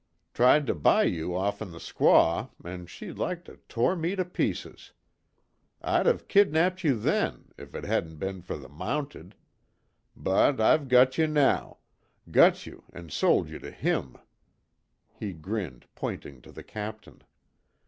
Tried 0.33 0.65
to 0.65 0.73
buy 0.73 1.03
you 1.03 1.35
offen 1.35 1.69
the 1.69 1.77
squaw 1.77 2.49
an' 2.65 2.87
she 2.87 3.11
like 3.11 3.45
to 3.45 3.57
tore 3.69 3.95
me 3.95 4.15
to 4.15 4.25
pieces. 4.25 4.93
I'd 5.79 6.07
of 6.07 6.27
kidnapped 6.27 6.83
you 6.83 6.97
then, 6.99 7.51
if 7.55 7.75
it 7.75 7.83
hadn't 7.83 8.15
be'n 8.17 8.41
fer 8.41 8.57
the 8.57 8.67
Mounted. 8.67 9.35
But 10.15 10.59
I've 10.59 10.87
got 10.87 11.19
you 11.19 11.27
now 11.27 11.77
got 12.31 12.65
you 12.65 12.83
an' 12.91 13.09
sold 13.11 13.47
you 13.47 13.59
to 13.59 13.69
him," 13.69 14.15
he 15.19 15.33
grinned, 15.33 15.85
pointing 15.93 16.41
to 16.41 16.51
the 16.51 16.63
Captain. 16.63 17.21